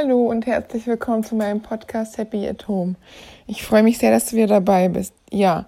Hallo 0.00 0.26
und 0.26 0.46
herzlich 0.46 0.86
willkommen 0.86 1.24
zu 1.24 1.34
meinem 1.34 1.60
Podcast 1.60 2.18
Happy 2.18 2.46
at 2.46 2.68
Home. 2.68 2.94
Ich 3.48 3.64
freue 3.64 3.82
mich 3.82 3.98
sehr, 3.98 4.12
dass 4.12 4.26
du 4.26 4.36
wieder 4.36 4.46
dabei 4.46 4.88
bist. 4.88 5.12
Ja, 5.28 5.66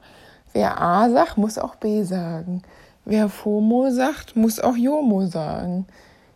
wer 0.53 0.81
A 0.81 1.11
sagt, 1.11 1.37
muss 1.37 1.59
auch 1.59 1.75
B 1.75 2.05
sagen. 2.05 2.63
Wer 3.05 3.29
FOMO 3.29 3.91
sagt, 3.91 4.37
muss 4.37 4.61
auch 4.61 4.77
JOMO 4.77 5.27
sagen. 5.27 5.87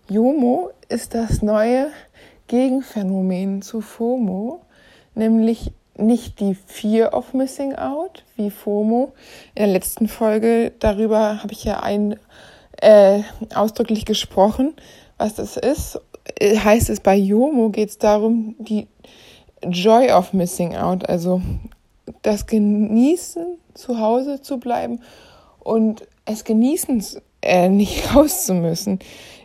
JOMO 0.08 0.72
ist 0.88 1.14
das 1.14 1.40
neue 1.40 1.90
Gegenphänomen 2.48 3.62
zu 3.62 3.80
FOMO, 3.80 4.62
nämlich 5.14 5.70
nicht 5.96 6.40
die 6.40 6.56
Fear 6.56 7.14
of 7.14 7.32
Missing 7.32 7.76
Out 7.76 8.24
wie 8.34 8.50
FOMO. 8.50 9.12
In 9.54 9.66
der 9.66 9.72
letzten 9.72 10.08
Folge 10.08 10.72
darüber 10.80 11.44
habe 11.44 11.52
ich 11.52 11.62
ja 11.62 11.80
ein, 11.80 12.18
äh, 12.80 13.20
ausdrücklich 13.54 14.04
gesprochen, 14.04 14.74
was 15.16 15.36
das 15.36 15.56
ist 15.56 16.00
heißt 16.40 16.90
es 16.90 17.00
bei 17.00 17.16
Yomo 17.16 17.70
geht 17.70 17.90
es 17.90 17.98
darum, 17.98 18.54
die 18.58 18.86
Joy 19.62 20.10
of 20.10 20.32
Missing 20.32 20.76
Out, 20.76 21.08
also 21.08 21.40
das 22.22 22.46
Genießen, 22.46 23.58
zu 23.74 23.98
Hause 23.98 24.40
zu 24.40 24.58
bleiben 24.58 25.00
und 25.58 26.06
es 26.24 26.44
genießen, 26.44 27.04
äh, 27.42 27.68
nicht 27.68 28.14
raus 28.14 28.46
zu 28.46 28.54
müssen. 28.54 29.00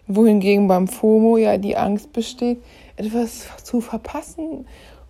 Wohingegen 0.08 0.68
beim 0.68 0.88
FOMO 0.88 1.38
ja 1.38 1.58
die 1.58 1.78
Angst 1.78 2.14
besteht, 2.14 2.60
etwas 2.96 3.48
zu 3.64 3.82
verpassen, 3.82 4.66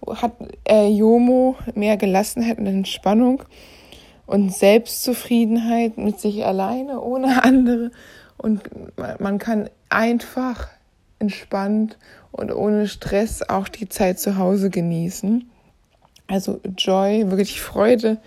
hat 0.07 0.33
äh, 0.67 0.88
Yomo 0.89 1.55
mehr 1.75 1.97
Gelassenheit 1.97 2.57
und 2.59 2.67
Entspannung 2.67 3.43
und 4.25 4.53
Selbstzufriedenheit 4.53 5.97
mit 5.97 6.19
sich 6.19 6.45
alleine, 6.45 7.01
ohne 7.01 7.43
andere. 7.43 7.91
Und 8.38 8.61
man 9.19 9.38
kann 9.38 9.69
einfach 9.89 10.67
entspannt 11.19 11.97
und 12.31 12.53
ohne 12.53 12.87
Stress 12.87 13.41
auch 13.47 13.67
die 13.67 13.89
Zeit 13.89 14.19
zu 14.19 14.37
Hause 14.37 14.69
genießen. 14.69 15.49
Also 16.27 16.59
Joy, 16.77 17.30
wirklich 17.30 17.61
Freude 17.61 18.17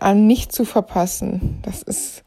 an 0.00 0.26
nicht 0.26 0.52
zu 0.52 0.64
verpassen. 0.64 1.60
Das 1.62 1.82
ist 1.82 2.24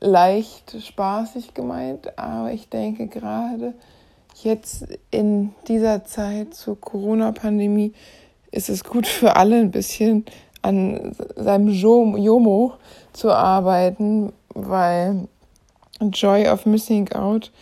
leicht 0.00 0.76
spaßig 0.80 1.54
gemeint, 1.54 2.18
aber 2.18 2.52
ich 2.52 2.68
denke 2.68 3.08
gerade 3.08 3.74
jetzt 4.42 4.86
in 5.10 5.52
dieser 5.66 6.04
Zeit 6.04 6.54
zur 6.54 6.80
Corona-Pandemie 6.80 7.92
ist 8.50 8.68
es 8.68 8.84
gut 8.84 9.06
für 9.06 9.36
alle 9.36 9.56
ein 9.56 9.70
bisschen 9.70 10.24
an 10.62 11.14
seinem 11.36 11.68
Jomo 11.68 12.74
zu 13.12 13.32
arbeiten, 13.32 14.32
weil 14.54 15.28
Joy 16.00 16.48
of 16.48 16.66
Missing 16.66 17.12
Out 17.12 17.52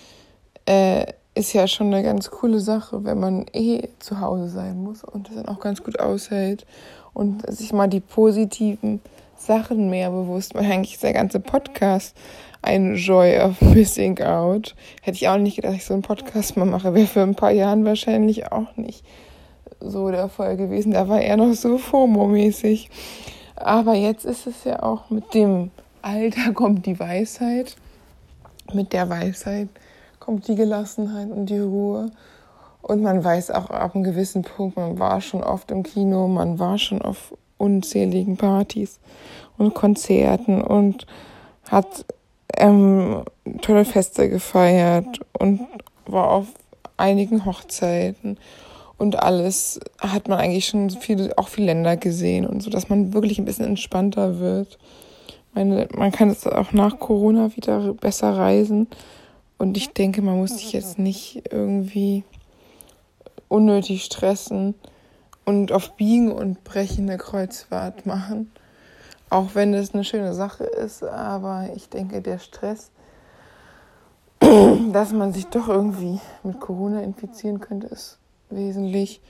äh, 0.66 1.06
ist 1.36 1.52
ja 1.52 1.68
schon 1.68 1.92
eine 1.92 2.02
ganz 2.02 2.30
coole 2.30 2.60
Sache, 2.60 3.04
wenn 3.04 3.20
man 3.20 3.44
eh 3.52 3.88
zu 3.98 4.20
Hause 4.20 4.48
sein 4.48 4.82
muss 4.82 5.04
und 5.04 5.28
das 5.28 5.36
dann 5.36 5.48
auch 5.48 5.60
ganz 5.60 5.84
gut 5.84 6.00
aushält 6.00 6.66
und 7.12 7.48
sich 7.54 7.74
mal 7.74 7.88
die 7.88 8.00
positiven 8.00 9.00
Sachen 9.36 9.90
mehr 9.90 10.10
bewusst 10.10 10.54
macht. 10.54 10.64
Eigentlich 10.64 10.94
ist 10.94 11.02
der 11.02 11.12
ganze 11.12 11.38
Podcast 11.38 12.16
ein 12.62 12.94
Joy 12.94 13.38
of 13.38 13.60
Missing 13.60 14.18
Out. 14.22 14.74
Hätte 15.02 15.16
ich 15.16 15.28
auch 15.28 15.36
nicht 15.36 15.56
gedacht, 15.56 15.74
dass 15.74 15.82
ich 15.82 15.86
so 15.86 15.92
einen 15.92 16.02
Podcast 16.02 16.56
mal 16.56 16.64
mache. 16.64 16.94
Wäre 16.94 17.06
für 17.06 17.20
ein 17.20 17.34
paar 17.34 17.50
Jahren 17.50 17.84
wahrscheinlich 17.84 18.50
auch 18.50 18.74
nicht 18.76 19.04
so 19.78 20.10
der 20.10 20.30
Fall 20.30 20.56
gewesen. 20.56 20.92
Da 20.92 21.06
war 21.06 21.20
er 21.20 21.36
noch 21.36 21.52
so 21.52 21.76
FOMO-mäßig. 21.76 22.88
Aber 23.56 23.94
jetzt 23.94 24.24
ist 24.24 24.46
es 24.46 24.64
ja 24.64 24.82
auch 24.82 25.10
mit 25.10 25.34
dem 25.34 25.70
Alter 26.00 26.52
kommt 26.54 26.86
die 26.86 26.98
Weisheit. 26.98 27.76
Mit 28.72 28.94
der 28.94 29.10
Weisheit 29.10 29.68
kommt 30.26 30.48
die 30.48 30.56
Gelassenheit 30.56 31.30
und 31.30 31.46
die 31.46 31.60
Ruhe. 31.60 32.10
Und 32.82 33.00
man 33.00 33.22
weiß 33.22 33.52
auch 33.52 33.70
ab 33.70 33.94
einem 33.94 34.02
gewissen 34.02 34.42
Punkt, 34.42 34.76
man 34.76 34.98
war 34.98 35.20
schon 35.20 35.42
oft 35.42 35.70
im 35.70 35.84
Kino, 35.84 36.26
man 36.26 36.58
war 36.58 36.78
schon 36.78 37.00
auf 37.00 37.32
unzähligen 37.58 38.36
Partys 38.36 38.98
und 39.56 39.74
Konzerten 39.74 40.60
und 40.60 41.06
hat 41.70 42.04
ähm, 42.56 43.22
tolle 43.62 43.84
Feste 43.84 44.28
gefeiert 44.28 45.20
und 45.38 45.60
war 46.06 46.30
auf 46.30 46.48
einigen 46.96 47.46
Hochzeiten 47.46 48.36
und 48.98 49.22
alles 49.22 49.78
hat 50.00 50.26
man 50.26 50.40
eigentlich 50.40 50.66
schon 50.66 50.90
viele, 50.90 51.38
auch 51.38 51.48
viele 51.48 51.66
Länder 51.66 51.96
gesehen 51.96 52.46
und 52.46 52.64
so, 52.64 52.70
dass 52.70 52.88
man 52.88 53.14
wirklich 53.14 53.38
ein 53.38 53.44
bisschen 53.44 53.66
entspannter 53.66 54.40
wird. 54.40 54.76
Meine, 55.54 55.88
man 55.96 56.10
kann 56.10 56.30
jetzt 56.30 56.50
auch 56.50 56.72
nach 56.72 56.98
Corona 56.98 57.54
wieder 57.54 57.94
besser 57.94 58.36
reisen 58.36 58.88
und 59.58 59.76
ich 59.76 59.92
denke, 59.92 60.22
man 60.22 60.36
muss 60.36 60.58
sich 60.58 60.72
jetzt 60.72 60.98
nicht 60.98 61.42
irgendwie 61.50 62.24
unnötig 63.48 64.04
stressen 64.04 64.74
und 65.44 65.72
auf 65.72 65.96
Biegen 65.96 66.32
und 66.32 66.64
Brechen 66.64 67.08
eine 67.08 67.18
Kreuzfahrt 67.18 68.04
machen. 68.04 68.50
Auch 69.30 69.54
wenn 69.54 69.72
das 69.72 69.94
eine 69.94 70.04
schöne 70.04 70.34
Sache 70.34 70.64
ist, 70.64 71.02
aber 71.02 71.70
ich 71.74 71.88
denke, 71.88 72.20
der 72.20 72.38
Stress, 72.38 72.90
dass 74.92 75.12
man 75.12 75.32
sich 75.32 75.46
doch 75.46 75.68
irgendwie 75.68 76.20
mit 76.42 76.60
Corona 76.60 77.02
infizieren 77.02 77.60
könnte, 77.60 77.86
ist 77.86 78.18
wesentlich 78.50 79.20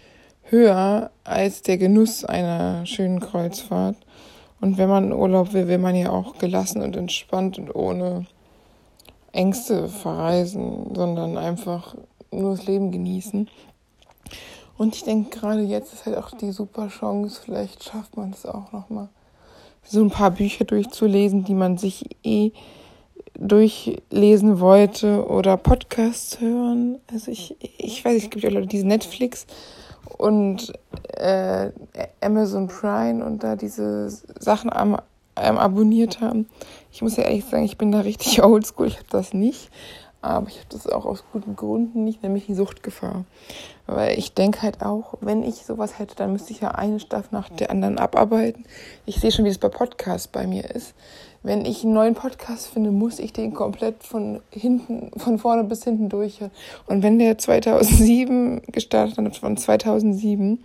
höher 0.42 1.10
als 1.24 1.62
der 1.62 1.78
Genuss 1.78 2.24
einer 2.24 2.84
schönen 2.86 3.20
Kreuzfahrt. 3.20 3.96
Und 4.60 4.78
wenn 4.78 4.88
man 4.88 5.12
Urlaub 5.12 5.52
will, 5.52 5.68
will 5.68 5.78
man 5.78 5.94
ja 5.94 6.10
auch 6.10 6.38
gelassen 6.38 6.82
und 6.82 6.96
entspannt 6.96 7.58
und 7.58 7.74
ohne 7.74 8.26
Ängste 9.36 9.88
verreisen, 9.88 10.94
sondern 10.94 11.36
einfach 11.38 11.94
nur 12.30 12.56
das 12.56 12.66
Leben 12.66 12.90
genießen. 12.90 13.48
Und 14.78 14.94
ich 14.94 15.04
denke, 15.04 15.38
gerade 15.38 15.62
jetzt 15.62 15.92
ist 15.92 16.06
halt 16.06 16.16
auch 16.16 16.30
die 16.32 16.52
super 16.52 16.88
Chance, 16.88 17.40
vielleicht 17.44 17.84
schafft 17.84 18.16
man 18.16 18.30
es 18.30 18.44
auch 18.44 18.72
nochmal, 18.72 19.08
so 19.82 20.02
ein 20.02 20.10
paar 20.10 20.32
Bücher 20.32 20.64
durchzulesen, 20.64 21.44
die 21.44 21.54
man 21.54 21.78
sich 21.78 22.04
eh 22.24 22.52
durchlesen 23.38 24.60
wollte 24.60 25.26
oder 25.26 25.56
Podcasts 25.56 26.40
hören. 26.40 26.98
Also 27.12 27.30
ich, 27.30 27.56
ich 27.78 28.04
weiß, 28.04 28.24
es 28.24 28.30
gibt 28.30 28.44
ja 28.44 28.50
Leute, 28.50 28.66
diese 28.66 28.86
Netflix 28.86 29.46
und 30.18 30.72
äh, 31.14 31.70
Amazon 32.20 32.68
Prime 32.68 33.24
und 33.24 33.42
da 33.42 33.56
diese 33.56 34.08
Sachen 34.10 34.72
am 34.72 34.98
ähm, 35.36 35.58
abonniert 35.58 36.20
haben. 36.20 36.48
Ich 36.92 37.02
muss 37.02 37.16
ja 37.16 37.24
ehrlich 37.24 37.44
sagen, 37.44 37.64
ich 37.64 37.78
bin 37.78 37.92
da 37.92 38.00
richtig 38.00 38.42
oldschool. 38.44 38.86
Ich 38.86 38.96
habe 38.96 39.08
das 39.10 39.32
nicht. 39.34 39.70
Aber 40.22 40.48
ich 40.48 40.56
habe 40.56 40.66
das 40.70 40.88
auch 40.88 41.04
aus 41.04 41.22
guten 41.32 41.54
Gründen 41.54 42.02
nicht, 42.02 42.22
nämlich 42.22 42.46
die 42.46 42.54
Suchtgefahr. 42.54 43.24
Weil 43.86 44.18
ich 44.18 44.34
denke 44.34 44.62
halt 44.62 44.82
auch, 44.82 45.14
wenn 45.20 45.44
ich 45.44 45.64
sowas 45.64 46.00
hätte, 46.00 46.16
dann 46.16 46.32
müsste 46.32 46.52
ich 46.52 46.60
ja 46.60 46.72
eine 46.72 46.98
Staffel 46.98 47.28
nach 47.30 47.48
der 47.48 47.70
anderen 47.70 47.98
abarbeiten. 47.98 48.64
Ich 49.04 49.20
sehe 49.20 49.30
schon, 49.30 49.44
wie 49.44 49.50
es 49.50 49.58
bei 49.58 49.68
Podcasts 49.68 50.26
bei 50.26 50.48
mir 50.48 50.68
ist. 50.70 50.94
Wenn 51.44 51.64
ich 51.64 51.84
einen 51.84 51.92
neuen 51.92 52.14
Podcast 52.16 52.66
finde, 52.66 52.90
muss 52.90 53.20
ich 53.20 53.32
den 53.32 53.54
komplett 53.54 54.02
von 54.02 54.40
hinten, 54.50 55.12
von 55.16 55.38
vorne 55.38 55.62
bis 55.62 55.84
hinten 55.84 56.08
durchhören. 56.08 56.50
Und 56.86 57.04
wenn 57.04 57.20
der 57.20 57.38
2007 57.38 58.62
gestartet 58.72 59.18
hat, 59.18 59.36
von 59.36 59.56
2007, 59.56 60.64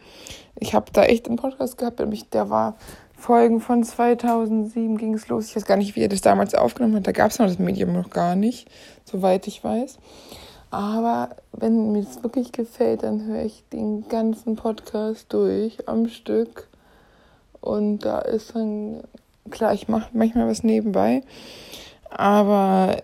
ich 0.59 0.73
habe 0.73 0.91
da 0.91 1.03
echt 1.03 1.27
einen 1.27 1.35
Podcast 1.35 1.77
gehabt, 1.77 2.01
der 2.33 2.49
war 2.49 2.77
Folgen 3.21 3.61
von 3.61 3.83
2007 3.83 4.97
ging 4.97 5.13
es 5.13 5.27
los. 5.27 5.49
Ich 5.49 5.55
weiß 5.55 5.65
gar 5.65 5.77
nicht, 5.77 5.95
wie 5.95 6.01
er 6.01 6.09
das 6.09 6.21
damals 6.21 6.55
aufgenommen 6.55 6.95
hat. 6.95 7.05
Da 7.05 7.11
gab 7.11 7.29
es 7.29 7.37
noch 7.37 7.45
das 7.45 7.59
Medium 7.59 7.93
noch 7.93 8.09
gar 8.09 8.35
nicht, 8.35 8.67
soweit 9.05 9.45
ich 9.45 9.63
weiß. 9.63 9.99
Aber 10.71 11.35
wenn 11.51 11.91
mir 11.91 12.01
das 12.01 12.23
wirklich 12.23 12.51
gefällt, 12.51 13.03
dann 13.03 13.23
höre 13.25 13.43
ich 13.43 13.63
den 13.71 14.07
ganzen 14.07 14.55
Podcast 14.55 15.31
durch 15.33 15.87
am 15.87 16.07
Stück. 16.07 16.67
Und 17.59 17.99
da 17.99 18.17
ist 18.17 18.55
dann, 18.55 19.03
klar, 19.51 19.75
ich 19.75 19.87
mache 19.87 20.09
manchmal 20.13 20.47
was 20.47 20.63
nebenbei. 20.63 21.21
Aber 22.09 22.97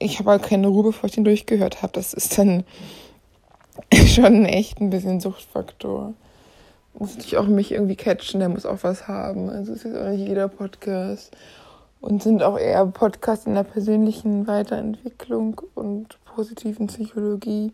ich 0.00 0.18
habe 0.18 0.32
halt 0.32 0.42
keine 0.42 0.66
Ruhe, 0.66 0.82
bevor 0.82 1.08
ich 1.08 1.14
den 1.14 1.24
durchgehört 1.24 1.82
habe. 1.82 1.92
Das 1.92 2.14
ist 2.14 2.36
dann 2.36 2.64
schon 4.06 4.44
echt 4.44 4.80
ein 4.80 4.90
bisschen 4.90 5.20
Suchtfaktor 5.20 6.14
muss 6.98 7.14
natürlich 7.14 7.36
auch 7.36 7.46
mich 7.46 7.72
irgendwie 7.72 7.96
catchen, 7.96 8.40
der 8.40 8.48
muss 8.48 8.66
auch 8.66 8.78
was 8.82 9.08
haben. 9.08 9.50
Also 9.50 9.72
es 9.72 9.84
ist 9.84 9.96
auch 9.96 10.08
nicht 10.08 10.26
jeder 10.26 10.48
Podcast. 10.48 11.36
Und 12.00 12.22
sind 12.22 12.42
auch 12.42 12.58
eher 12.58 12.86
Podcasts 12.86 13.46
in 13.46 13.54
der 13.54 13.64
persönlichen 13.64 14.46
Weiterentwicklung 14.46 15.60
und 15.74 16.18
positiven 16.24 16.86
Psychologie 16.88 17.72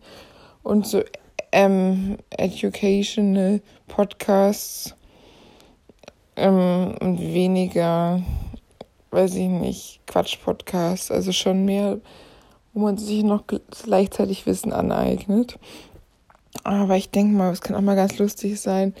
und 0.63 0.87
so 0.87 1.03
ähm, 1.51 2.17
educational 2.31 3.61
Podcasts 3.87 4.95
ähm, 6.35 6.95
und 6.99 7.19
weniger, 7.19 8.21
weiß 9.11 9.35
ich 9.35 9.47
nicht, 9.47 10.01
Quatsch-Podcasts. 10.07 11.11
Also 11.11 11.31
schon 11.31 11.65
mehr, 11.65 11.99
wo 12.73 12.81
man 12.81 12.97
sich 12.97 13.23
noch 13.23 13.43
gleichzeitig 13.45 14.45
Wissen 14.45 14.73
aneignet. 14.73 15.59
Aber 16.63 16.95
ich 16.97 17.09
denke 17.09 17.35
mal, 17.35 17.51
es 17.51 17.61
kann 17.61 17.75
auch 17.75 17.81
mal 17.81 17.95
ganz 17.95 18.17
lustig 18.19 18.59
sein, 18.61 18.93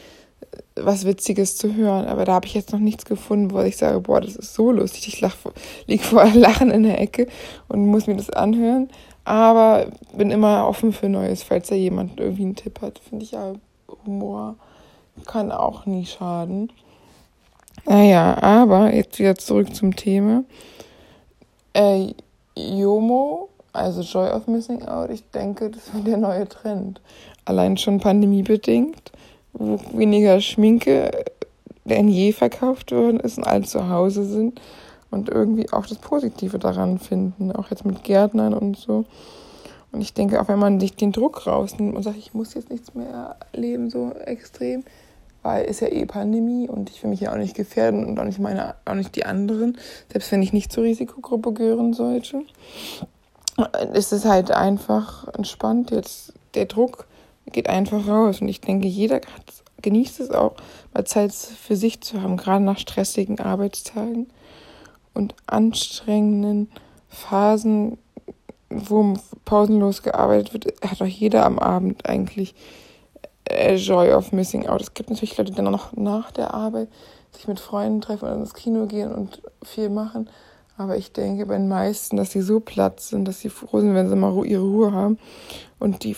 was 0.75 1.05
Witziges 1.05 1.55
zu 1.57 1.75
hören. 1.75 2.07
Aber 2.07 2.25
da 2.25 2.33
habe 2.33 2.47
ich 2.47 2.53
jetzt 2.53 2.73
noch 2.73 2.79
nichts 2.79 3.05
gefunden, 3.05 3.51
wo 3.51 3.61
ich 3.61 3.77
sage, 3.77 3.99
boah, 3.99 4.21
das 4.21 4.35
ist 4.35 4.53
so 4.53 4.71
lustig. 4.71 5.07
Ich 5.07 5.21
lach, 5.21 5.35
liege 5.87 6.03
vor 6.03 6.25
Lachen 6.33 6.71
in 6.71 6.83
der 6.83 6.99
Ecke 6.99 7.27
und 7.67 7.85
muss 7.87 8.07
mir 8.07 8.15
das 8.15 8.29
anhören. 8.29 8.89
Aber 9.25 9.87
bin 10.13 10.31
immer 10.31 10.67
offen 10.67 10.91
für 10.91 11.07
Neues, 11.07 11.43
falls 11.43 11.69
da 11.69 11.75
jemand 11.75 12.19
irgendwie 12.19 12.43
einen 12.43 12.55
Tipp 12.55 12.81
hat. 12.81 12.99
Finde 12.99 13.23
ich 13.23 13.31
ja, 13.31 13.53
Humor 14.05 14.55
kann 15.25 15.51
auch 15.51 15.85
nie 15.85 16.05
schaden. 16.05 16.71
Naja, 17.85 18.41
aber 18.41 18.93
jetzt 18.93 19.19
wieder 19.19 19.35
zurück 19.35 19.75
zum 19.75 19.95
Thema. 19.95 20.43
Äh, 21.73 22.13
Jomo, 22.55 23.49
also 23.73 24.01
Joy 24.01 24.29
of 24.29 24.47
Missing 24.47 24.83
Out, 24.83 25.09
ich 25.09 25.23
denke, 25.31 25.69
das 25.69 25.93
wird 25.93 26.07
der 26.07 26.17
neue 26.17 26.47
Trend. 26.47 27.01
Allein 27.45 27.77
schon 27.77 27.99
pandemiebedingt, 27.99 29.11
wo 29.53 29.79
weniger 29.93 30.39
Schminke 30.41 31.11
denn 31.85 32.07
je 32.07 32.31
verkauft 32.31 32.91
worden 32.91 33.19
ist 33.19 33.37
und 33.37 33.45
alle 33.45 33.63
zu 33.63 33.89
Hause 33.89 34.25
sind 34.25 34.61
und 35.11 35.29
irgendwie 35.29 35.71
auch 35.71 35.85
das 35.85 35.97
Positive 35.97 36.59
daran 36.59 36.97
finden, 36.97 37.51
auch 37.51 37.69
jetzt 37.69 37.85
mit 37.85 38.03
Gärtnern 38.03 38.53
und 38.53 38.77
so. 38.77 39.05
Und 39.91 40.01
ich 40.01 40.13
denke, 40.13 40.41
auch 40.41 40.47
wenn 40.47 40.59
man 40.59 40.79
sich 40.79 40.95
den 40.95 41.11
Druck 41.11 41.45
rausnimmt 41.45 41.95
und 41.95 42.03
sagt, 42.03 42.17
ich 42.17 42.33
muss 42.33 42.55
jetzt 42.55 42.71
nichts 42.71 42.95
mehr 42.95 43.35
erleben, 43.51 43.91
so 43.91 44.11
extrem, 44.25 44.83
weil 45.43 45.65
ist 45.65 45.81
ja 45.81 45.87
eh 45.89 46.05
Pandemie 46.05 46.67
und 46.67 46.89
ich 46.89 47.03
will 47.03 47.11
mich 47.11 47.19
ja 47.19 47.31
auch 47.31 47.37
nicht 47.37 47.55
gefährden 47.55 48.05
und 48.05 48.17
auch 48.17 48.23
nicht 48.23 48.39
meine, 48.39 48.75
auch 48.85 48.95
nicht 48.95 49.15
die 49.15 49.25
anderen, 49.25 49.77
selbst 50.11 50.31
wenn 50.31 50.41
ich 50.41 50.53
nicht 50.53 50.71
zur 50.71 50.83
Risikogruppe 50.83 51.53
gehören 51.53 51.93
sollte. 51.93 52.41
Ist 53.93 54.13
es 54.13 54.25
halt 54.25 54.49
einfach 54.49 55.27
entspannt. 55.27 55.91
Jetzt 55.91 56.33
der 56.55 56.65
Druck 56.65 57.05
geht 57.51 57.69
einfach 57.69 58.07
raus 58.07 58.41
und 58.41 58.47
ich 58.47 58.61
denke, 58.61 58.87
jeder 58.87 59.21
genießt 59.81 60.19
es 60.21 60.31
auch, 60.31 60.55
mal 60.93 61.05
Zeit 61.05 61.33
für 61.33 61.75
sich 61.75 62.01
zu 62.01 62.21
haben, 62.21 62.37
gerade 62.37 62.63
nach 62.63 62.77
stressigen 62.77 63.39
Arbeitstagen 63.39 64.27
und 65.13 65.35
anstrengenden 65.45 66.69
Phasen, 67.09 67.97
wo 68.69 69.13
pausenlos 69.45 70.01
gearbeitet 70.01 70.53
wird, 70.53 70.81
hat 70.81 71.01
auch 71.01 71.05
jeder 71.05 71.45
am 71.45 71.59
Abend 71.59 72.07
eigentlich 72.07 72.55
äh, 73.45 73.75
Joy 73.75 74.13
of 74.13 74.31
Missing 74.31 74.67
Out. 74.67 74.81
Es 74.81 74.93
gibt 74.93 75.09
natürlich 75.09 75.37
Leute, 75.37 75.51
die 75.51 75.57
dann 75.57 75.71
noch 75.71 75.93
nach 75.93 76.31
der 76.31 76.53
Arbeit 76.53 76.89
sich 77.31 77.47
mit 77.47 77.59
Freunden 77.59 78.01
treffen 78.01 78.25
oder 78.25 78.35
ins 78.35 78.53
Kino 78.53 78.85
gehen 78.87 79.13
und 79.13 79.41
viel 79.63 79.89
machen. 79.89 80.29
Aber 80.75 80.97
ich 80.97 81.11
denke 81.11 81.45
bei 81.45 81.55
den 81.55 81.67
meisten, 81.67 82.17
dass 82.17 82.31
sie 82.31 82.41
so 82.41 82.59
platt 82.59 82.99
sind, 82.99 83.27
dass 83.27 83.41
sie 83.41 83.49
froh 83.49 83.79
sind, 83.79 83.93
wenn 83.93 84.09
sie 84.09 84.15
mal 84.15 84.43
ihre 84.45 84.63
Ruhe 84.63 84.91
haben. 84.91 85.19
Und 85.79 86.03
die 86.03 86.15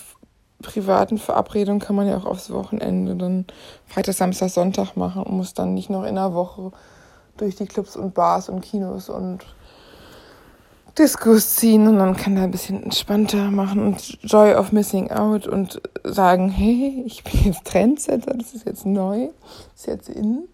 privaten 0.66 1.18
Verabredungen 1.18 1.80
kann 1.80 1.96
man 1.96 2.08
ja 2.08 2.18
auch 2.18 2.26
aufs 2.26 2.52
Wochenende 2.52 3.16
dann 3.16 3.46
Freitag, 3.86 4.16
Samstag, 4.16 4.50
Sonntag 4.50 4.96
machen 4.96 5.24
und 5.24 5.38
muss 5.38 5.54
dann 5.54 5.74
nicht 5.74 5.90
noch 5.90 6.04
in 6.04 6.16
der 6.16 6.34
Woche 6.34 6.72
durch 7.38 7.56
die 7.56 7.66
Clubs 7.66 7.96
und 7.96 8.14
Bars 8.14 8.50
und 8.50 8.62
Kinos 8.62 9.10
und 9.10 9.46
Diskus 10.98 11.58
ziehen 11.58 11.88
und 11.88 11.98
dann 11.98 12.16
kann 12.16 12.38
er 12.38 12.44
ein 12.44 12.52
bisschen 12.52 12.82
entspannter 12.82 13.52
machen 13.52 13.86
und 13.86 14.18
Joy 14.24 14.54
of 14.54 14.72
Missing 14.72 15.12
Out 15.12 15.46
und 15.46 15.82
sagen, 16.04 16.50
hey, 16.50 17.04
ich 17.06 17.24
bin 17.24 17.44
jetzt 17.44 17.66
Trendsetter, 17.66 18.34
das 18.34 18.54
ist 18.54 18.66
jetzt 18.66 18.86
neu, 18.86 19.30
das 19.74 19.82
ist 19.82 19.88
jetzt 19.88 20.10
in, 20.10 20.48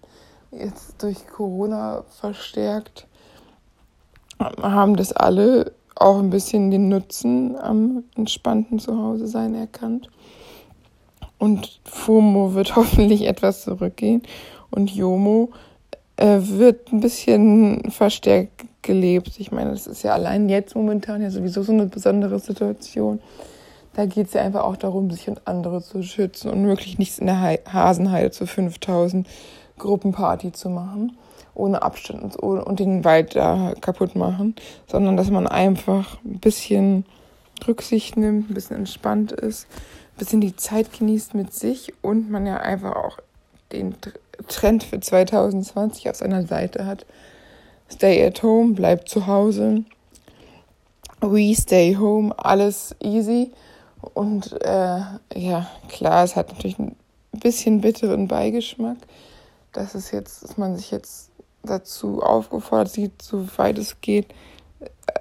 jetzt 0.52 1.02
durch 1.04 1.28
Corona 1.28 2.04
verstärkt, 2.20 3.06
haben 4.40 4.96
das 4.96 5.14
alle 5.14 5.74
auch 5.96 6.20
ein 6.20 6.30
bisschen 6.30 6.72
den 6.72 6.90
Nutzen 6.90 7.56
am 7.58 8.04
entspannten 8.16 8.80
Zuhause 8.80 9.28
sein 9.28 9.56
erkannt. 9.56 10.10
Und 11.38 11.80
FOMO 11.86 12.54
wird 12.54 12.76
hoffentlich 12.76 13.28
etwas 13.28 13.64
zurückgehen 13.64 14.22
und 14.70 14.92
JOMO 14.92 15.50
äh, 16.18 16.40
wird 16.42 16.92
ein 16.92 17.00
bisschen 17.00 17.90
verstärkt 17.92 18.66
gelebt. 18.82 19.40
Ich 19.40 19.52
meine, 19.52 19.72
das 19.72 19.88
ist 19.88 20.04
ja 20.04 20.14
allein 20.14 20.50
jetzt 20.50 20.76
momentan 20.76 21.22
ja 21.22 21.30
sowieso 21.30 21.64
so 21.64 21.72
eine 21.72 21.88
besondere 21.88 22.40
Situation. 22.40 23.20
Da 23.94 24.06
geht 24.06 24.28
es 24.28 24.34
ja 24.34 24.42
einfach 24.42 24.64
auch 24.64 24.78
darum, 24.78 25.12
sich 25.12 25.28
und 25.28 25.46
andere 25.46 25.82
zu 25.82 26.02
schützen 26.02 26.50
und 26.50 26.66
wirklich 26.66 26.98
nichts 26.98 27.20
in 27.20 27.28
der 27.28 27.60
Hasenheide 27.68 28.32
zu 28.32 28.48
5000 28.48 29.28
Gruppenparty 29.78 30.52
zu 30.52 30.70
machen, 30.70 31.18
ohne 31.54 31.82
Abstand 31.82 32.36
und 32.36 32.80
den 32.80 33.04
Wald 33.04 33.36
da 33.36 33.74
kaputt 33.82 34.16
machen, 34.16 34.56
sondern 34.88 35.18
dass 35.18 35.30
man 35.30 35.48
einfach 35.48 36.18
ein 36.24 36.40
bisschen 36.40 37.06
Rücksicht 37.68 38.18
nimmt, 38.18 38.50
ein 38.50 38.54
bisschen 38.54 38.78
entspannt 38.78 39.32
ist, 39.32 39.68
ein 40.16 40.18
bisschen 40.20 40.42
die 40.42 40.56
Zeit 40.56 40.98
genießt 40.98 41.36
mit 41.36 41.54
sich 41.54 41.94
und 42.02 42.30
man 42.30 42.46
ja 42.46 42.58
einfach 42.58 42.96
auch 42.96 43.18
den 43.72 43.96
Trend 44.48 44.84
für 44.84 45.00
2020 45.00 46.10
auf 46.10 46.16
seiner 46.16 46.46
Seite 46.46 46.86
hat, 46.86 47.06
Stay 47.92 48.26
at 48.26 48.42
home, 48.42 48.74
bleib 48.74 49.10
zu 49.10 49.28
Hause. 49.28 49.84
We 51.20 51.54
stay 51.54 51.98
home, 51.98 52.34
alles 52.38 52.96
easy. 53.02 53.52
Und 54.14 54.54
äh, 54.62 55.02
ja, 55.36 55.70
klar, 55.90 56.24
es 56.24 56.36
hat 56.36 56.50
natürlich 56.50 56.80
ein 56.80 56.96
bisschen 57.34 57.82
bitteren 57.82 58.28
Beigeschmack. 58.28 58.98
Dass 59.72 59.96
es 59.96 60.12
jetzt, 60.12 60.44
dass 60.44 60.58
man 60.58 60.76
sich 60.76 60.92
jetzt 60.92 61.32
dazu 61.64 62.22
aufgefordert 62.22 62.90
sieht, 62.90 63.22
soweit 63.22 63.78
es 63.78 64.02
geht, 64.02 64.28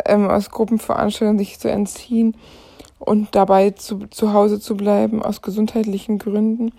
ähm, 0.07 0.29
aus 0.29 0.51
Gruppenveranstaltungen 0.51 1.39
sich 1.39 1.59
zu 1.59 1.71
entziehen 1.71 2.37
und 2.99 3.35
dabei 3.35 3.71
zu, 3.71 4.07
zu 4.09 4.33
Hause 4.33 4.61
zu 4.61 4.77
bleiben, 4.77 5.23
aus 5.23 5.43
gesundheitlichen 5.43 6.19
Gründen. 6.19 6.73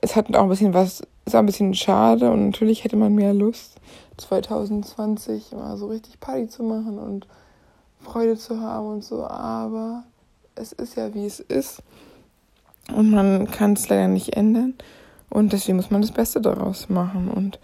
Es 0.00 0.16
hat 0.16 0.34
auch 0.34 0.44
ein 0.44 0.48
bisschen 0.48 0.74
was, 0.74 1.02
ist 1.24 1.34
auch 1.34 1.40
ein 1.40 1.46
bisschen 1.46 1.74
schade 1.74 2.30
und 2.30 2.46
natürlich 2.46 2.84
hätte 2.84 2.96
man 2.96 3.14
mehr 3.14 3.34
Lust. 3.34 3.76
2020 4.18 5.52
mal 5.52 5.76
so 5.76 5.88
richtig 5.88 6.20
Party 6.20 6.48
zu 6.48 6.62
machen 6.62 6.98
und 6.98 7.26
Freude 8.00 8.36
zu 8.36 8.60
haben 8.60 8.86
und 8.86 9.04
so, 9.04 9.26
aber 9.26 10.04
es 10.54 10.72
ist 10.72 10.96
ja 10.96 11.12
wie 11.12 11.26
es 11.26 11.40
ist 11.40 11.82
und 12.94 13.10
man 13.10 13.50
kann 13.50 13.74
es 13.74 13.88
leider 13.88 14.08
nicht 14.08 14.36
ändern 14.36 14.74
und 15.30 15.52
deswegen 15.52 15.76
muss 15.76 15.90
man 15.90 16.02
das 16.02 16.12
Beste 16.12 16.40
daraus 16.40 16.88
machen 16.88 17.28
und 17.28 17.58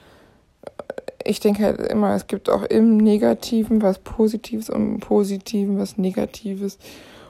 ich 1.24 1.40
denke 1.40 1.64
halt 1.64 1.80
immer, 1.80 2.14
es 2.14 2.26
gibt 2.26 2.50
auch 2.50 2.62
im 2.62 2.96
Negativen 2.96 3.82
was 3.82 3.98
Positives 3.98 4.70
und 4.70 4.94
im 4.94 5.00
Positiven 5.00 5.78
was 5.78 5.98
Negatives. 5.98 6.78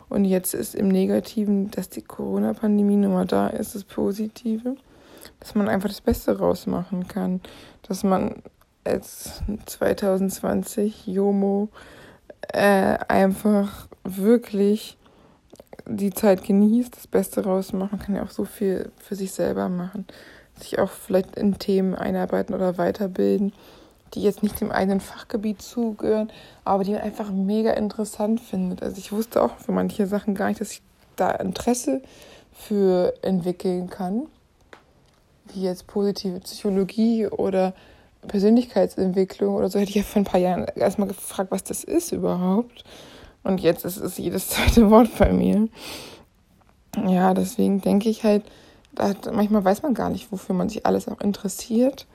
Und 0.08 0.24
jetzt 0.24 0.54
ist 0.54 0.74
im 0.74 0.88
Negativen, 0.88 1.70
dass 1.70 1.88
die 1.88 2.02
Corona-Pandemie 2.02 2.96
nun 2.96 3.14
mal 3.14 3.26
da 3.26 3.48
ist, 3.48 3.74
das 3.74 3.84
Positive, 3.84 4.76
dass 5.40 5.54
man 5.54 5.68
einfach 5.68 5.88
das 5.88 6.00
Beste 6.00 6.38
rausmachen 6.38 7.08
kann. 7.08 7.40
Dass 7.88 8.04
man 8.04 8.42
als 8.84 9.42
2020 9.66 11.06
Jomo 11.06 11.68
äh, 12.52 12.98
einfach 13.08 13.88
wirklich 14.04 14.98
die 15.86 16.10
Zeit 16.10 16.44
genießt, 16.44 16.96
das 16.96 17.06
Beste 17.06 17.44
rausmachen, 17.44 17.98
kann 17.98 18.14
ja 18.14 18.22
auch 18.22 18.30
so 18.30 18.44
viel 18.44 18.90
für 18.98 19.14
sich 19.14 19.32
selber 19.32 19.68
machen, 19.68 20.06
sich 20.58 20.78
auch 20.78 20.90
vielleicht 20.90 21.36
in 21.36 21.58
Themen 21.58 21.94
einarbeiten 21.94 22.54
oder 22.54 22.78
weiterbilden, 22.78 23.52
die 24.14 24.22
jetzt 24.22 24.42
nicht 24.42 24.60
dem 24.60 24.70
eigenen 24.70 25.00
Fachgebiet 25.00 25.62
zugehören, 25.62 26.30
aber 26.64 26.84
die 26.84 26.92
man 26.92 27.00
einfach 27.00 27.30
mega 27.30 27.72
interessant 27.72 28.40
findet. 28.40 28.82
Also 28.82 28.98
ich 28.98 29.12
wusste 29.12 29.42
auch 29.42 29.56
für 29.56 29.72
manche 29.72 30.06
Sachen 30.06 30.34
gar 30.34 30.48
nicht, 30.48 30.60
dass 30.60 30.72
ich 30.72 30.82
da 31.16 31.30
Interesse 31.30 32.02
für 32.52 33.14
entwickeln 33.22 33.88
kann, 33.88 34.26
wie 35.52 35.62
jetzt 35.62 35.86
positive 35.86 36.40
Psychologie 36.40 37.26
oder 37.26 37.74
Persönlichkeitsentwicklung 38.28 39.54
oder 39.54 39.68
so, 39.68 39.78
hätte 39.78 39.90
ich 39.90 39.96
ja 39.96 40.02
vor 40.02 40.22
ein 40.22 40.26
paar 40.26 40.40
Jahren 40.40 40.66
erstmal 40.76 41.08
gefragt, 41.08 41.50
was 41.50 41.64
das 41.64 41.82
ist 41.82 42.12
überhaupt. 42.12 42.84
Und 43.44 43.60
jetzt 43.60 43.84
ist 43.84 43.98
es 43.98 44.18
jedes 44.18 44.48
zweite 44.50 44.90
Wort 44.90 45.16
bei 45.18 45.32
mir. 45.32 45.68
Ja, 47.06 47.34
deswegen 47.34 47.80
denke 47.80 48.08
ich 48.08 48.24
halt, 48.24 48.44
manchmal 49.32 49.64
weiß 49.64 49.82
man 49.82 49.94
gar 49.94 50.10
nicht, 50.10 50.30
wofür 50.30 50.54
man 50.54 50.68
sich 50.68 50.84
alles 50.84 51.08
auch 51.08 51.20
interessiert 51.20 52.06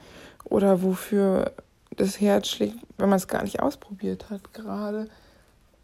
oder 0.43 0.83
wofür 0.83 1.51
das 1.95 2.21
Herz 2.21 2.47
schlägt, 2.47 2.77
wenn 2.97 3.09
man 3.09 3.17
es 3.17 3.27
gar 3.27 3.43
nicht 3.43 3.59
ausprobiert 3.59 4.29
hat. 4.29 4.53
Gerade 4.53 5.07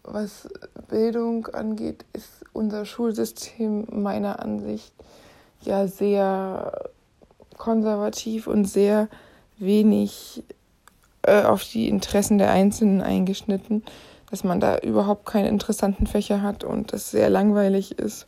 was 0.03 0.47
Bildung 0.89 1.47
angeht, 1.47 2.05
ist 2.13 2.45
unser 2.51 2.85
Schulsystem 2.85 3.87
meiner 3.89 4.39
Ansicht 4.39 4.93
ja 5.61 5.87
sehr 5.87 6.89
konservativ 7.57 8.47
und 8.47 8.65
sehr 8.65 9.07
wenig 9.57 10.43
äh, 11.23 11.43
auf 11.43 11.63
die 11.63 11.87
Interessen 11.87 12.37
der 12.37 12.51
Einzelnen 12.51 13.01
eingeschnitten, 13.01 13.83
dass 14.33 14.43
man 14.43 14.59
da 14.59 14.79
überhaupt 14.79 15.27
keine 15.27 15.47
interessanten 15.47 16.07
Fächer 16.07 16.41
hat 16.41 16.63
und 16.63 16.91
es 16.91 17.11
sehr 17.11 17.29
langweilig 17.29 17.99
ist 17.99 18.25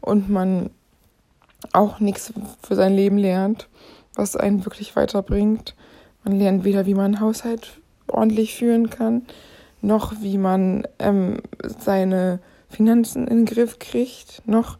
und 0.00 0.30
man 0.30 0.70
auch 1.72 1.98
nichts 1.98 2.32
für 2.62 2.76
sein 2.76 2.94
Leben 2.94 3.18
lernt, 3.18 3.68
was 4.14 4.36
einen 4.36 4.64
wirklich 4.64 4.94
weiterbringt. 4.94 5.74
Man 6.22 6.38
lernt 6.38 6.62
weder, 6.62 6.86
wie 6.86 6.94
man 6.94 7.06
einen 7.06 7.20
Haushalt 7.20 7.80
ordentlich 8.06 8.54
führen 8.54 8.90
kann, 8.90 9.22
noch 9.82 10.12
wie 10.20 10.38
man 10.38 10.86
ähm, 11.00 11.38
seine 11.80 12.38
Finanzen 12.68 13.26
in 13.26 13.38
den 13.38 13.46
Griff 13.46 13.80
kriegt, 13.80 14.40
noch 14.46 14.78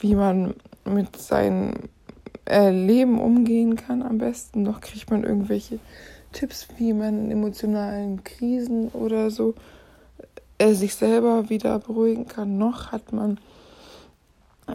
wie 0.00 0.16
man 0.16 0.52
mit 0.84 1.16
seinen 1.16 1.88
äh, 2.44 2.68
Leben 2.68 3.18
umgehen 3.18 3.76
kann 3.76 4.02
am 4.02 4.18
besten. 4.18 4.64
Noch 4.64 4.82
kriegt 4.82 5.10
man 5.10 5.24
irgendwelche 5.24 5.78
Tipps, 6.32 6.68
wie 6.76 6.92
man 6.92 7.24
in 7.24 7.30
emotionalen 7.30 8.22
Krisen 8.22 8.88
oder 8.88 9.30
so 9.30 9.54
er 10.58 10.74
sich 10.74 10.94
selber 10.94 11.48
wieder 11.48 11.78
beruhigen 11.78 12.26
kann, 12.26 12.58
noch 12.58 12.92
hat 12.92 13.12
man 13.12 13.38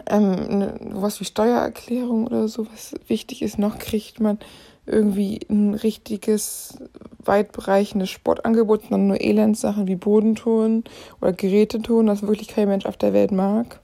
ähm, 0.06 0.58
ne, 0.58 0.74
was 0.80 1.20
wie 1.20 1.24
Steuererklärung 1.24 2.26
oder 2.26 2.48
so, 2.48 2.66
was 2.72 2.94
wichtig 3.08 3.42
ist, 3.42 3.58
noch 3.58 3.78
kriegt 3.78 4.20
man 4.20 4.38
irgendwie 4.86 5.40
ein 5.48 5.74
richtiges, 5.74 6.78
weitbereichendes 7.18 8.10
Sportangebot, 8.10 8.82
sondern 8.82 9.08
nur 9.08 9.20
Elendssachen 9.20 9.86
wie 9.86 9.96
Bodentouren 9.96 10.84
oder 11.20 11.32
Gerätetouren, 11.32 12.06
das 12.06 12.22
wirklich 12.22 12.48
kein 12.48 12.68
Mensch 12.68 12.86
auf 12.86 12.96
der 12.96 13.12
Welt 13.12 13.32
mag. 13.32 13.80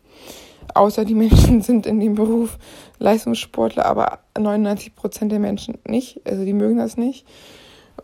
Außer 0.75 1.05
die 1.05 1.15
Menschen 1.17 1.63
sind 1.63 1.87
in 1.87 2.01
dem 2.01 2.15
Beruf 2.15 2.59
Leistungssportler, 2.99 3.87
aber 3.87 4.21
99 4.39 4.95
Prozent 4.95 5.33
der 5.33 5.39
Menschen 5.39 5.79
nicht. 5.87 6.21
Also 6.25 6.45
die 6.45 6.53
mögen 6.53 6.79
das 6.79 6.97
nicht. 6.97 7.27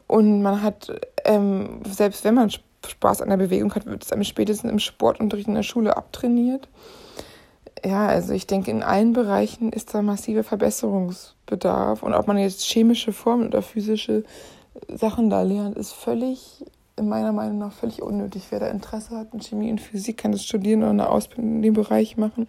Und 0.07 0.43
man 0.43 0.63
hat, 0.63 0.93
ähm, 1.25 1.81
selbst 1.89 2.25
wenn 2.25 2.35
man 2.35 2.51
Spaß 2.87 3.23
an 3.23 3.29
der 3.29 3.37
Bewegung 3.37 3.75
hat, 3.75 3.87
wird 3.87 4.05
es 4.05 4.13
einem 4.13 4.25
spätestens 4.25 4.71
im 4.71 4.79
Sportunterricht 4.79 5.49
in 5.49 5.55
der 5.55 5.63
Schule 5.63 5.97
abtrainiert. 5.97 6.69
Ja, 7.85 8.07
also 8.07 8.33
ich 8.33 8.47
denke, 8.47 8.71
in 8.71 8.83
allen 8.83 9.13
Bereichen 9.13 9.73
ist 9.73 9.93
da 9.95 10.03
massiver 10.03 10.45
Verbesserungsbedarf. 10.45 12.03
Und 12.03 12.15
ob 12.15 12.29
man 12.29 12.39
jetzt 12.39 12.63
chemische 12.63 13.13
Formen 13.13 13.49
oder 13.49 13.63
physische 13.63 14.25
Sachen 14.89 15.31
da 15.31 15.43
lernt, 15.43 15.77
ist 15.77 15.93
völlig, 15.93 16.65
in 16.97 17.09
meiner 17.09 17.33
Meinung 17.33 17.59
nach, 17.59 17.73
völlig 17.73 18.03
unnötig. 18.03 18.45
Wer 18.51 18.61
da 18.61 18.69
Interesse 18.69 19.17
hat 19.17 19.35
in 19.35 19.41
Chemie 19.41 19.71
und 19.71 19.81
Physik, 19.81 20.19
kann 20.19 20.33
das 20.33 20.45
studieren 20.45 20.83
oder 20.83 20.91
eine 20.91 21.09
Ausbildung 21.09 21.57
in 21.57 21.63
dem 21.63 21.75
Bereich 21.75 22.17
machen. 22.17 22.49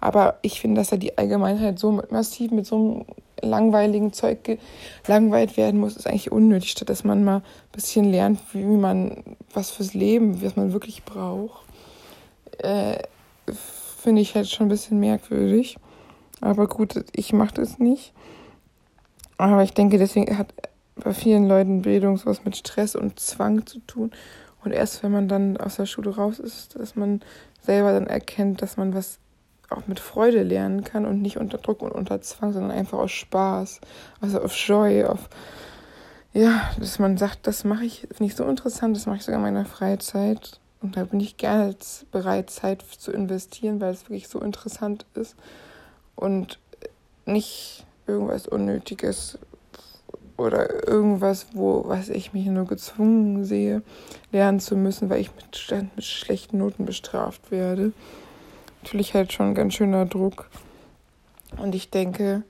Aber 0.00 0.38
ich 0.42 0.60
finde, 0.60 0.80
dass 0.80 0.90
da 0.90 0.96
die 0.96 1.16
Allgemeinheit 1.18 1.78
so 1.78 2.02
massiv 2.10 2.50
mit 2.50 2.66
so 2.66 2.76
einem 2.76 3.04
langweiligen 3.40 4.12
Zeug 4.12 4.58
gelangweilt 5.04 5.56
werden 5.56 5.80
muss, 5.80 5.96
ist 5.96 6.06
eigentlich 6.06 6.32
unnötig, 6.32 6.70
statt 6.70 6.88
dass 6.88 7.04
man 7.04 7.24
mal 7.24 7.36
ein 7.38 7.42
bisschen 7.72 8.10
lernt, 8.10 8.40
wie 8.52 8.64
man 8.64 9.22
was 9.52 9.70
fürs 9.70 9.94
Leben, 9.94 10.42
was 10.42 10.56
man 10.56 10.72
wirklich 10.72 11.04
braucht. 11.04 11.64
Äh, 12.58 12.98
finde 13.98 14.22
ich 14.22 14.34
halt 14.34 14.48
schon 14.48 14.66
ein 14.66 14.70
bisschen 14.70 15.00
merkwürdig. 15.00 15.76
Aber 16.40 16.66
gut, 16.66 17.04
ich 17.12 17.32
mache 17.32 17.54
das 17.54 17.78
nicht. 17.78 18.12
Aber 19.38 19.62
ich 19.62 19.72
denke, 19.72 19.98
deswegen 19.98 20.36
hat 20.36 20.52
bei 20.96 21.12
vielen 21.12 21.48
Leuten 21.48 21.82
Bildung 21.82 22.16
sowas 22.16 22.44
mit 22.44 22.56
Stress 22.56 22.94
und 22.94 23.18
Zwang 23.18 23.66
zu 23.66 23.80
tun. 23.80 24.10
Und 24.62 24.72
erst 24.72 25.02
wenn 25.02 25.12
man 25.12 25.28
dann 25.28 25.56
aus 25.56 25.76
der 25.76 25.86
Schule 25.86 26.14
raus 26.14 26.38
ist, 26.38 26.78
dass 26.78 26.96
man 26.96 27.20
selber 27.60 27.92
dann 27.92 28.06
erkennt, 28.06 28.62
dass 28.62 28.76
man 28.76 28.94
was 28.94 29.18
auch 29.76 29.86
mit 29.86 30.00
Freude 30.00 30.42
lernen 30.42 30.84
kann 30.84 31.06
und 31.06 31.22
nicht 31.22 31.38
unter 31.38 31.58
Druck 31.58 31.82
und 31.82 31.92
unter 31.92 32.20
Zwang, 32.20 32.52
sondern 32.52 32.70
einfach 32.70 32.98
aus 32.98 33.12
Spaß, 33.12 33.80
also 34.20 34.40
auf 34.40 34.56
Joy, 34.56 35.04
auf 35.04 35.28
ja, 36.32 36.68
dass 36.80 36.98
man 36.98 37.16
sagt, 37.16 37.46
das 37.46 37.62
mache 37.62 37.84
ich, 37.84 38.00
finde 38.10 38.24
ich 38.24 38.34
so 38.34 38.44
interessant, 38.44 38.96
das 38.96 39.06
mache 39.06 39.18
ich 39.18 39.24
sogar 39.24 39.38
in 39.38 39.54
meiner 39.54 39.64
Freizeit. 39.64 40.58
Und 40.82 40.96
da 40.96 41.04
bin 41.04 41.20
ich 41.20 41.36
gerne 41.36 41.74
bereit, 42.10 42.50
Zeit 42.50 42.82
zu 42.82 43.12
investieren, 43.12 43.80
weil 43.80 43.92
es 43.92 44.02
wirklich 44.02 44.28
so 44.28 44.40
interessant 44.40 45.06
ist 45.14 45.36
und 46.16 46.58
nicht 47.24 47.86
irgendwas 48.06 48.46
Unnötiges 48.46 49.38
oder 50.36 50.86
irgendwas, 50.86 51.46
wo, 51.52 51.84
was 51.86 52.08
ich 52.08 52.32
mich 52.32 52.46
nur 52.46 52.66
gezwungen 52.66 53.44
sehe, 53.44 53.82
lernen 54.32 54.60
zu 54.60 54.76
müssen, 54.76 55.08
weil 55.08 55.20
ich 55.20 55.30
mit, 55.36 55.92
mit 55.94 56.04
schlechten 56.04 56.58
Noten 56.58 56.84
bestraft 56.84 57.50
werde. 57.50 57.92
Natürlich 58.84 59.14
halt 59.14 59.32
schon 59.32 59.48
ein 59.48 59.54
ganz 59.54 59.74
schöner 59.74 60.06
Druck. 60.06 60.48
Und 61.56 61.74
ich 61.74 61.90
denke, 61.90 62.44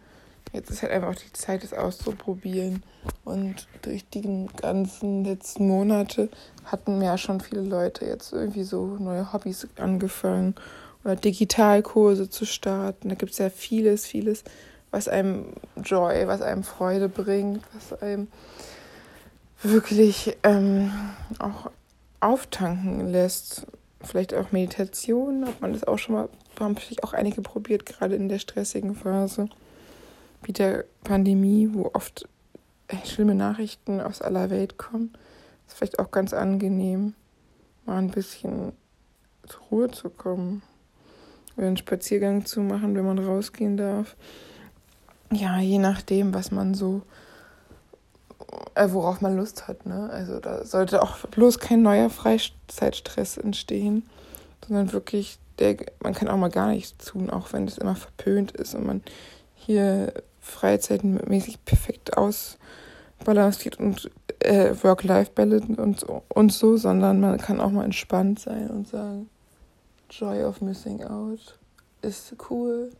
Jetzt 0.55 0.71
ist 0.71 0.83
halt 0.83 0.93
einfach 0.93 1.17
die 1.17 1.33
Zeit, 1.33 1.65
es 1.65 1.75
auszuprobieren. 1.75 2.85
Und 3.25 3.67
durch 3.83 4.09
die 4.09 4.47
ganzen 4.57 5.25
letzten 5.25 5.67
Monate 5.67 6.29
hatten 6.65 7.03
ja 7.03 7.19
schon 7.19 7.41
viele 7.41 7.63
Leute 7.63 8.07
jetzt 8.07 8.33
irgendwie 8.33 8.63
so 8.63 8.97
neue 9.01 9.33
Hobbys 9.33 9.67
angefangen 9.77 10.55
oder 11.03 11.17
Digitalkurse 11.17 12.31
zu 12.31 12.47
starten. 12.47 13.09
Da 13.09 13.17
gibt 13.17 13.33
es 13.33 13.39
ja 13.39 13.51
vieles, 13.51 14.07
vieles, 14.07 14.45
was 14.93 15.09
einem 15.09 15.55
Joy, 15.83 16.29
was 16.29 16.41
einem 16.41 16.63
Freude 16.63 17.09
bringt, 17.09 17.65
was 17.75 18.01
einem 18.01 18.29
wirklich 19.61 20.37
ähm, 20.45 20.93
auch 21.41 21.73
auftanken 22.21 23.11
lässt. 23.11 23.67
Vielleicht 24.05 24.35
auch 24.35 24.53
Meditation, 24.53 25.47
hat 25.47 25.61
man 25.61 25.73
das 25.73 25.85
auch 25.85 25.99
schon 25.99 26.15
mal, 26.15 26.29
haben 26.61 26.77
vielleicht 26.77 27.05
auch 27.05 27.13
einige 27.13 27.43
probiert, 27.43 27.87
gerade 27.87 28.15
in 28.15 28.29
der 28.29 28.39
stressigen 28.39 28.95
Phase 28.95 29.49
wie 30.45 30.53
der 30.53 30.85
Pandemie, 31.03 31.71
wo 31.73 31.91
oft 31.95 32.29
schlimme 33.05 33.35
Nachrichten 33.35 34.01
aus 34.01 34.23
aller 34.23 34.51
Welt 34.51 34.77
kommen, 34.77 35.13
ist 35.67 35.77
vielleicht 35.77 35.99
auch 35.99 36.11
ganz 36.11 36.33
angenehm, 36.33 37.15
mal 37.87 37.99
ein 37.99 38.11
bisschen 38.11 38.73
zur 39.47 39.61
Ruhe 39.71 39.91
zu 39.91 40.11
kommen 40.11 40.63
oder 41.57 41.67
einen 41.67 41.77
Spaziergang 41.77 42.45
zu 42.45 42.61
machen, 42.61 42.95
wenn 42.95 43.07
man 43.07 43.19
rausgehen 43.19 43.77
darf. 43.77 44.17
Ja, 45.33 45.59
je 45.59 45.79
nachdem, 45.79 46.35
was 46.35 46.51
man 46.51 46.75
so, 46.75 47.03
äh, 48.75 48.89
worauf 48.91 49.21
man 49.21 49.37
Lust 49.37 49.69
hat. 49.69 49.87
Ne? 49.87 50.11
Also 50.11 50.41
da 50.41 50.65
sollte 50.65 51.03
auch 51.03 51.19
bloß 51.31 51.59
kein 51.59 51.83
neuer 51.83 52.11
Freizeitstress 52.11 53.37
entstehen, 53.37 54.05
sondern 54.67 54.93
wirklich, 54.93 55.39
der, 55.59 55.77
man 56.03 56.15
kann 56.15 56.29
auch 56.29 56.37
mal 56.37 56.51
gar 56.51 56.69
nichts 56.69 56.97
tun, 57.05 57.31
auch 57.31 57.53
wenn 57.53 57.67
es 57.67 57.79
immer 57.79 57.97
verpönt 57.97 58.53
ist 58.53 58.75
und 58.75 58.87
man 58.87 59.03
hier 59.55 60.13
freizeitmäßig 60.41 61.65
perfekt 61.65 62.17
ausbalanciert 62.17 63.79
und 63.79 64.11
äh, 64.41 64.75
Work-Life-Balance 64.83 65.81
und, 65.81 66.01
so, 66.01 66.23
und 66.29 66.53
so, 66.53 66.77
sondern 66.77 67.21
man 67.21 67.39
kann 67.39 67.61
auch 67.61 67.71
mal 67.71 67.85
entspannt 67.85 68.41
sein 68.41 68.69
und 68.69 68.89
sagen, 68.89 69.31
Joy 70.11 70.45
of 70.45 70.61
Missing 70.61 71.05
Out 71.05 71.59
ist 72.03 72.35
cool, 72.51 72.91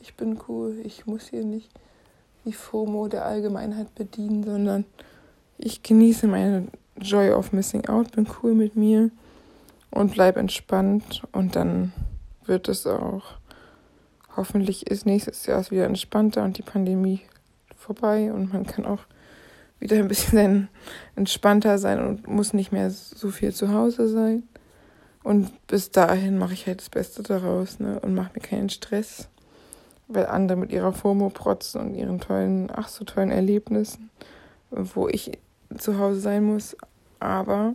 ich 0.00 0.14
bin 0.14 0.38
cool, 0.48 0.80
ich 0.84 1.06
muss 1.06 1.28
hier 1.28 1.44
nicht 1.44 1.70
die 2.46 2.52
FOMO 2.52 3.08
der 3.08 3.26
Allgemeinheit 3.26 3.94
bedienen, 3.94 4.44
sondern 4.44 4.84
ich 5.58 5.82
genieße 5.82 6.26
meine 6.26 6.68
Joy 6.98 7.32
of 7.32 7.52
Missing 7.52 7.86
Out, 7.88 8.12
bin 8.12 8.26
cool 8.42 8.54
mit 8.54 8.76
mir 8.76 9.10
und 9.90 10.12
bleib 10.12 10.36
entspannt 10.36 11.22
und 11.32 11.56
dann 11.56 11.92
wird 12.46 12.68
es 12.68 12.86
auch 12.86 13.24
hoffentlich 14.36 14.86
ist 14.86 15.06
nächstes 15.06 15.46
Jahr 15.46 15.68
wieder 15.70 15.86
entspannter 15.86 16.44
und 16.44 16.58
die 16.58 16.62
Pandemie 16.62 17.20
vorbei 17.76 18.32
und 18.32 18.52
man 18.52 18.66
kann 18.66 18.84
auch 18.84 19.00
wieder 19.78 19.96
ein 19.96 20.08
bisschen 20.08 20.68
entspannter 21.16 21.78
sein 21.78 22.04
und 22.04 22.28
muss 22.28 22.52
nicht 22.52 22.72
mehr 22.72 22.90
so 22.90 23.30
viel 23.30 23.52
zu 23.52 23.72
Hause 23.72 24.08
sein. 24.08 24.44
Und 25.22 25.66
bis 25.66 25.90
dahin 25.90 26.38
mache 26.38 26.52
ich 26.52 26.66
halt 26.66 26.80
das 26.80 26.88
Beste 26.88 27.22
daraus 27.22 27.80
ne? 27.80 27.98
und 28.00 28.14
mache 28.14 28.30
mir 28.34 28.40
keinen 28.40 28.68
Stress, 28.68 29.28
weil 30.08 30.26
andere 30.26 30.58
mit 30.58 30.72
ihrer 30.72 30.92
FOMO 30.92 31.30
protzen 31.30 31.80
und 31.80 31.94
ihren 31.94 32.20
tollen, 32.20 32.70
ach 32.74 32.88
so 32.88 33.04
tollen 33.04 33.30
Erlebnissen, 33.30 34.10
wo 34.70 35.08
ich 35.08 35.38
zu 35.76 35.98
Hause 35.98 36.20
sein 36.20 36.44
muss. 36.44 36.76
Aber 37.18 37.74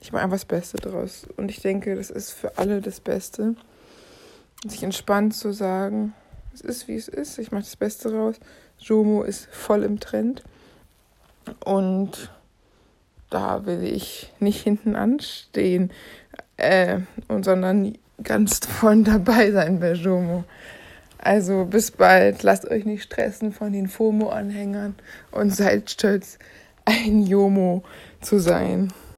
ich 0.00 0.12
mache 0.12 0.22
einfach 0.22 0.36
das 0.36 0.44
Beste 0.44 0.78
daraus. 0.78 1.26
Und 1.36 1.50
ich 1.50 1.60
denke, 1.60 1.94
das 1.94 2.10
ist 2.10 2.30
für 2.32 2.56
alle 2.58 2.80
das 2.80 3.00
Beste 3.00 3.54
sich 4.66 4.82
entspannt 4.82 5.34
zu 5.34 5.52
sagen, 5.52 6.14
es 6.52 6.62
ist 6.62 6.88
wie 6.88 6.96
es 6.96 7.08
ist, 7.08 7.38
ich 7.38 7.52
mache 7.52 7.62
das 7.62 7.76
Beste 7.76 8.12
raus. 8.12 8.36
Jomo 8.78 9.22
ist 9.22 9.46
voll 9.52 9.84
im 9.84 10.00
Trend 10.00 10.42
und 11.64 12.30
da 13.30 13.66
will 13.66 13.84
ich 13.84 14.32
nicht 14.40 14.62
hinten 14.62 14.96
anstehen, 14.96 15.92
äh, 16.56 17.00
und, 17.28 17.44
sondern 17.44 17.96
ganz 18.22 18.60
vorne 18.66 19.04
dabei 19.04 19.50
sein 19.52 19.80
bei 19.80 19.92
Jomo. 19.92 20.44
Also 21.18 21.64
bis 21.64 21.90
bald, 21.90 22.42
lasst 22.44 22.70
euch 22.70 22.84
nicht 22.84 23.02
stressen 23.02 23.52
von 23.52 23.72
den 23.72 23.88
FOMO-Anhängern 23.88 24.94
und 25.32 25.54
seid 25.54 25.90
stolz, 25.90 26.38
ein 26.84 27.26
Jomo 27.26 27.82
zu 28.20 28.38
sein. 28.38 28.92